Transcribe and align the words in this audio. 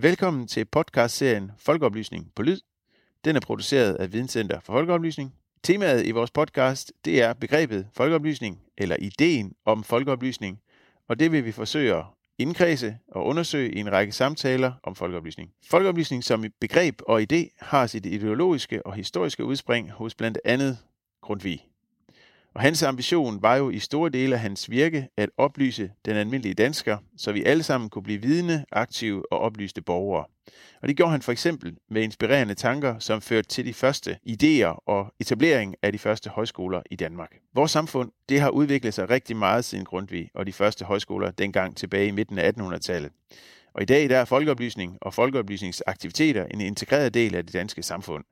Velkommen 0.00 0.46
til 0.46 0.64
podcastserien 0.64 1.50
Folkeoplysning 1.58 2.32
på 2.34 2.42
Lyd. 2.42 2.58
Den 3.24 3.36
er 3.36 3.40
produceret 3.40 3.94
af 3.94 4.12
Videnscenter 4.12 4.60
for 4.60 4.72
Folkeoplysning. 4.72 5.34
Temaet 5.62 6.06
i 6.06 6.10
vores 6.10 6.30
podcast, 6.30 6.92
det 7.04 7.22
er 7.22 7.32
begrebet 7.32 7.88
folkeoplysning, 7.92 8.60
eller 8.76 8.96
ideen 9.00 9.52
om 9.64 9.84
folkeoplysning, 9.84 10.60
og 11.08 11.20
det 11.20 11.32
vil 11.32 11.44
vi 11.44 11.52
forsøge 11.52 11.94
at 11.94 12.04
indkredse 12.38 12.98
og 13.08 13.26
undersøge 13.26 13.72
i 13.72 13.78
en 13.78 13.92
række 13.92 14.12
samtaler 14.12 14.72
om 14.82 14.94
folkeoplysning. 14.94 15.50
Folkeoplysning 15.70 16.24
som 16.24 16.44
begreb 16.60 17.00
og 17.06 17.26
idé 17.32 17.56
har 17.58 17.86
sit 17.86 18.06
ideologiske 18.06 18.86
og 18.86 18.94
historiske 18.94 19.44
udspring 19.44 19.90
hos 19.90 20.14
blandt 20.14 20.38
andet 20.44 20.78
Grundtvig. 21.22 21.66
Og 22.58 22.62
hans 22.62 22.82
ambition 22.82 23.42
var 23.42 23.56
jo 23.56 23.70
i 23.70 23.78
store 23.78 24.10
dele 24.10 24.34
af 24.34 24.40
hans 24.40 24.70
virke 24.70 25.08
at 25.16 25.30
oplyse 25.36 25.90
den 26.04 26.16
almindelige 26.16 26.54
dansker, 26.54 26.98
så 27.16 27.32
vi 27.32 27.44
alle 27.44 27.62
sammen 27.62 27.90
kunne 27.90 28.02
blive 28.02 28.22
vidne, 28.22 28.64
aktive 28.72 29.32
og 29.32 29.38
oplyste 29.38 29.82
borgere. 29.82 30.24
Og 30.82 30.88
det 30.88 30.96
gjorde 30.96 31.12
han 31.12 31.22
for 31.22 31.32
eksempel 31.32 31.76
med 31.90 32.02
inspirerende 32.02 32.54
tanker, 32.54 32.98
som 32.98 33.20
førte 33.20 33.48
til 33.48 33.66
de 33.66 33.74
første 33.74 34.18
idéer 34.28 34.84
og 34.86 35.14
etablering 35.20 35.74
af 35.82 35.92
de 35.92 35.98
første 35.98 36.30
højskoler 36.30 36.82
i 36.90 36.96
Danmark. 36.96 37.36
Vores 37.54 37.70
samfund 37.70 38.10
det 38.28 38.40
har 38.40 38.50
udviklet 38.50 38.94
sig 38.94 39.10
rigtig 39.10 39.36
meget 39.36 39.64
siden 39.64 39.84
Grundtvig 39.84 40.30
og 40.34 40.46
de 40.46 40.52
første 40.52 40.84
højskoler 40.84 41.30
dengang 41.30 41.76
tilbage 41.76 42.08
i 42.08 42.10
midten 42.10 42.38
af 42.38 42.52
1800-tallet. 42.52 43.12
Og 43.74 43.82
i 43.82 43.86
dag 43.86 44.08
der 44.08 44.18
er 44.18 44.24
folkeoplysning 44.24 44.98
og 45.00 45.14
folkeoplysningsaktiviteter 45.14 46.44
en 46.44 46.60
integreret 46.60 47.14
del 47.14 47.34
af 47.34 47.44
det 47.44 47.52
danske 47.52 47.82
samfund. 47.82 48.24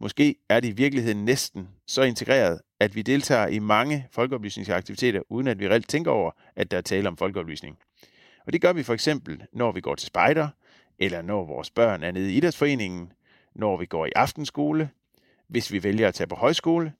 Måske 0.00 0.34
er 0.48 0.60
det 0.60 0.68
i 0.68 0.72
virkeligheden 0.72 1.24
næsten 1.24 1.68
så 1.86 2.02
integreret, 2.02 2.60
at 2.80 2.94
vi 2.94 3.02
deltager 3.02 3.46
i 3.46 3.58
mange 3.58 4.06
folkeoplysningsaktiviteter, 4.10 5.20
uden 5.28 5.46
at 5.48 5.58
vi 5.58 5.68
reelt 5.68 5.88
tænker 5.88 6.10
over, 6.10 6.30
at 6.56 6.70
der 6.70 6.76
er 6.76 6.80
tale 6.80 7.08
om 7.08 7.16
folkeoplysning. 7.16 7.78
Og 8.46 8.52
det 8.52 8.60
gør 8.60 8.72
vi 8.72 8.82
for 8.82 8.94
eksempel, 8.94 9.42
når 9.52 9.72
vi 9.72 9.80
går 9.80 9.94
til 9.94 10.06
spejder, 10.06 10.48
eller 10.98 11.22
når 11.22 11.44
vores 11.44 11.70
børn 11.70 12.02
er 12.02 12.10
nede 12.10 12.32
i 12.32 12.36
idrætsforeningen, 12.36 13.12
når 13.54 13.76
vi 13.76 13.86
går 13.86 14.06
i 14.06 14.12
aftenskole, 14.16 14.90
hvis 15.48 15.72
vi 15.72 15.82
vælger 15.82 16.08
at 16.08 16.14
tage 16.14 16.26
på 16.26 16.34
højskole, 16.34 16.92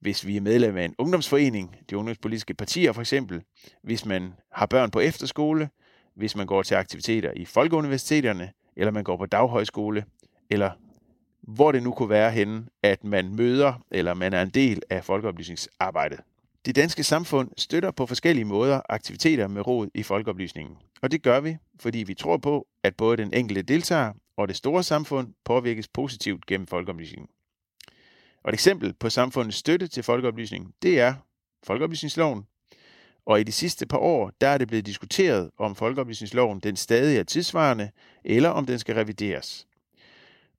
hvis 0.00 0.26
vi 0.26 0.36
er 0.36 0.40
medlem 0.40 0.76
af 0.76 0.84
en 0.84 0.94
ungdomsforening, 0.98 1.76
de 1.90 1.96
ungdomspolitiske 1.96 2.54
partier 2.54 2.92
for 2.92 3.00
eksempel, 3.00 3.42
hvis 3.82 4.06
man 4.06 4.32
har 4.52 4.66
børn 4.66 4.90
på 4.90 5.00
efterskole, 5.00 5.68
hvis 6.14 6.36
man 6.36 6.46
går 6.46 6.62
til 6.62 6.74
aktiviteter 6.74 7.32
i 7.36 7.44
folkeuniversiteterne, 7.44 8.52
eller 8.76 8.90
man 8.90 9.04
går 9.04 9.16
på 9.16 9.26
daghøjskole, 9.26 10.04
eller 10.50 10.70
hvor 11.48 11.72
det 11.72 11.82
nu 11.82 11.92
kunne 11.92 12.08
være 12.08 12.30
henne, 12.30 12.66
at 12.82 13.04
man 13.04 13.34
møder 13.34 13.84
eller 13.90 14.14
man 14.14 14.32
er 14.32 14.42
en 14.42 14.50
del 14.50 14.82
af 14.90 15.04
folkeoplysningsarbejdet. 15.04 16.20
Det 16.66 16.76
danske 16.76 17.04
samfund 17.04 17.50
støtter 17.56 17.90
på 17.90 18.06
forskellige 18.06 18.44
måder 18.44 18.80
aktiviteter 18.88 19.48
med 19.48 19.66
råd 19.66 19.88
i 19.94 20.02
folkeoplysningen. 20.02 20.76
Og 21.02 21.10
det 21.10 21.22
gør 21.22 21.40
vi, 21.40 21.56
fordi 21.80 21.98
vi 21.98 22.14
tror 22.14 22.36
på, 22.36 22.66
at 22.82 22.96
både 22.96 23.16
den 23.16 23.34
enkelte 23.34 23.62
deltager 23.62 24.12
og 24.36 24.48
det 24.48 24.56
store 24.56 24.82
samfund 24.82 25.34
påvirkes 25.44 25.88
positivt 25.88 26.46
gennem 26.46 26.66
folkeoplysningen. 26.66 27.28
Og 28.44 28.48
et 28.48 28.54
eksempel 28.54 28.94
på 28.94 29.10
samfundets 29.10 29.56
støtte 29.56 29.86
til 29.86 30.02
folkeoplysning, 30.02 30.74
det 30.82 31.00
er 31.00 31.14
folkeoplysningsloven. 31.66 32.46
Og 33.26 33.40
i 33.40 33.42
de 33.42 33.52
sidste 33.52 33.86
par 33.86 33.98
år, 33.98 34.32
der 34.40 34.48
er 34.48 34.58
det 34.58 34.68
blevet 34.68 34.86
diskuteret, 34.86 35.50
om 35.58 35.74
folkeoplysningsloven 35.74 36.60
den 36.60 36.76
stadig 36.76 37.18
er 37.18 37.22
tidsvarende, 37.22 37.90
eller 38.24 38.48
om 38.48 38.66
den 38.66 38.78
skal 38.78 38.94
revideres. 38.94 39.66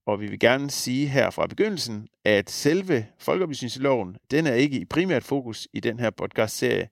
Og 0.06 0.20
vi 0.20 0.28
vil 0.28 0.40
gerne 0.40 0.72
sige 0.72 1.08
her 1.08 1.30
fra 1.30 1.48
begyndelsen, 1.48 2.08
at 2.26 2.50
selve 2.50 3.06
folkeoplysningsloven, 3.20 4.18
den 4.32 4.48
er 4.48 4.54
ikke 4.54 4.80
i 4.80 4.86
primært 4.86 5.24
fokus 5.24 5.68
i 5.74 5.80
den 5.80 6.00
her 6.00 6.10
podcast-serie. 6.10 6.90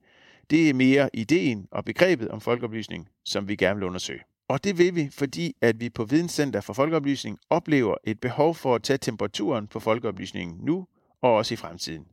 Det 0.49 0.69
er 0.69 0.73
mere 0.73 1.09
ideen 1.13 1.67
og 1.71 1.85
begrebet 1.85 2.29
om 2.29 2.41
folkeoplysning, 2.41 3.09
som 3.25 3.47
vi 3.47 3.55
gerne 3.55 3.79
vil 3.79 3.87
undersøge. 3.87 4.19
Og 4.47 4.63
det 4.63 4.77
vil 4.77 4.95
vi, 4.95 5.09
fordi 5.11 5.55
at 5.61 5.79
vi 5.79 5.89
på 5.89 6.05
Videnscenter 6.05 6.61
for 6.61 6.73
Folkeoplysning 6.73 7.39
oplever 7.49 7.95
et 8.03 8.19
behov 8.19 8.55
for 8.55 8.75
at 8.75 8.83
tage 8.83 8.97
temperaturen 8.97 9.67
på 9.67 9.79
folkeoplysningen 9.79 10.57
nu 10.65 10.87
og 11.21 11.35
også 11.35 11.53
i 11.53 11.57
fremtiden. 11.57 12.05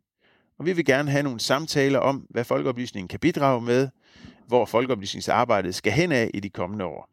Og 0.59 0.67
vi 0.67 0.73
vil 0.73 0.85
gerne 0.85 1.11
have 1.11 1.23
nogle 1.23 1.41
samtaler 1.41 1.99
om, 1.99 2.27
hvad 2.31 2.45
folkeoplysningen 2.45 3.09
kan 3.09 3.21
bidrage 3.21 3.61
med, 3.61 3.89
hvor 4.47 4.65
folkeoplysningsarbejdet 4.65 5.75
skal 5.75 5.93
hen 5.93 6.13
af 6.13 6.31
i 6.35 6.41
de 6.41 6.51
kommende 6.51 6.85
år. 6.85 7.10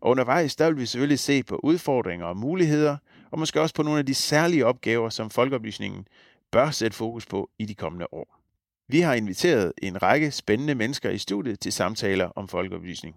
Og 0.00 0.10
undervejs, 0.10 0.56
der 0.56 0.66
vil 0.66 0.78
vi 0.78 0.86
selvfølgelig 0.86 1.18
se 1.18 1.42
på 1.42 1.60
udfordringer 1.62 2.26
og 2.26 2.36
muligheder, 2.36 2.96
og 3.30 3.38
måske 3.38 3.60
også 3.60 3.74
på 3.74 3.82
nogle 3.82 3.98
af 3.98 4.06
de 4.06 4.14
særlige 4.14 4.66
opgaver, 4.66 5.08
som 5.08 5.30
folkeoplysningen 5.30 6.06
bør 6.50 6.70
sætte 6.70 6.96
fokus 6.96 7.26
på 7.26 7.50
i 7.58 7.64
de 7.64 7.74
kommende 7.74 8.06
år. 8.12 8.40
Vi 8.88 9.00
har 9.00 9.14
inviteret 9.14 9.72
en 9.82 10.02
række 10.02 10.30
spændende 10.30 10.74
mennesker 10.74 11.10
i 11.10 11.18
studiet 11.18 11.60
til 11.60 11.72
samtaler 11.72 12.26
om 12.26 12.48
folkeoplysning. 12.48 13.16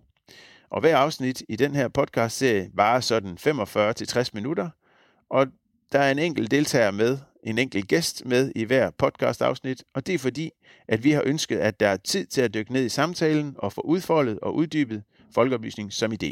Og 0.70 0.80
hver 0.80 0.98
afsnit 0.98 1.44
i 1.50 1.56
den 1.56 1.76
her 1.76 1.88
podcast-serie 1.88 2.70
varer 2.74 3.00
sådan 3.00 3.38
45-60 3.40 4.30
minutter, 4.34 4.70
og 5.30 5.48
der 5.92 6.00
er 6.00 6.12
en 6.12 6.20
enkelt 6.20 6.52
deltager 6.52 6.92
med, 6.92 7.18
en 7.44 7.58
enkelt 7.58 7.88
gæst 7.88 8.26
med 8.26 8.52
i 8.56 8.64
hver 8.64 8.90
podcast-afsnit, 8.98 9.84
og 9.94 10.08
det 10.08 10.16
er 10.16 10.20
fordi, 10.20 10.52
at 10.88 11.04
vi 11.04 11.12
har 11.12 11.22
ønsket, 11.26 11.58
at 11.58 11.80
der 11.80 11.88
er 11.88 11.98
tid 11.98 12.26
til 12.26 12.42
at 12.42 12.54
dykke 12.54 12.74
ned 12.74 12.86
i 12.86 12.90
samtalen 12.90 13.56
og 13.58 13.74
få 13.74 13.82
udfoldet 13.82 14.40
og 14.40 14.56
uddybet 14.56 15.04
folkeoplysning 15.34 15.94
som 15.94 16.12
idé. 16.12 16.32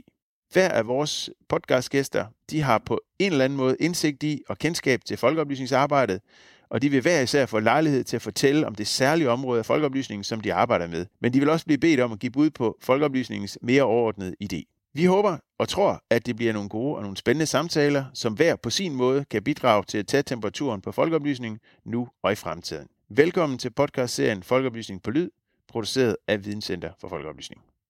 Hver 0.54 0.70
af 0.70 0.88
vores 0.88 1.30
podcastgæster, 1.50 2.26
de 2.50 2.62
har 2.62 2.78
på 2.78 3.02
en 3.20 3.32
eller 3.32 3.46
anden 3.46 3.58
måde 3.58 3.76
indsigt 3.80 4.24
i 4.24 4.42
og 4.50 4.58
kendskab 4.58 5.06
til 5.06 5.18
folkeoplysningsarbejdet, 5.18 6.22
og 6.70 6.82
de 6.82 6.90
vil 6.90 7.02
hver 7.02 7.22
især 7.22 7.46
få 7.46 7.60
lejlighed 7.60 8.04
til 8.04 8.16
at 8.16 8.22
fortælle 8.22 8.68
om 8.68 8.76
det 8.76 8.88
særlige 8.88 9.30
område 9.30 9.60
af 9.60 9.66
folkeoplysningen, 9.66 10.24
som 10.24 10.42
de 10.42 10.54
arbejder 10.54 10.88
med. 10.88 11.06
Men 11.22 11.34
de 11.34 11.40
vil 11.40 11.50
også 11.50 11.66
blive 11.66 11.78
bedt 11.78 12.00
om 12.00 12.12
at 12.12 12.20
give 12.20 12.32
bud 12.32 12.50
på 12.50 12.78
folkeoplysningens 12.82 13.58
mere 13.62 13.84
overordnede 13.84 14.36
idé. 14.44 14.92
Vi 14.94 15.06
håber 15.06 15.38
og 15.62 15.70
tror, 15.70 16.04
at 16.10 16.26
det 16.26 16.36
bliver 16.36 16.54
nogle 16.54 16.70
gode 16.70 16.96
og 16.96 17.02
nogle 17.02 17.18
spændende 17.18 17.46
samtaler, 17.46 18.06
som 18.14 18.34
hver 18.34 18.56
på 18.56 18.70
sin 18.70 18.96
måde 18.96 19.26
kan 19.26 19.44
bidrage 19.44 19.84
til 19.84 19.98
at 19.98 20.08
tage 20.08 20.24
temperaturen 20.24 20.82
på 20.82 20.92
folkeoplysningen 20.92 21.60
nu 21.86 22.08
og 22.24 22.32
i 22.32 22.36
fremtiden. 22.36 22.88
Velkommen 23.10 23.60
til 23.60 23.70
podcastserien 23.70 24.44
Folkeoplysning 24.44 25.04
på 25.04 25.12
Lyd, 25.12 25.30
produceret 25.68 26.18
af 26.28 26.46
Videnscenter 26.46 26.92
for 27.02 27.08
Folkeoplysning. 27.08 27.62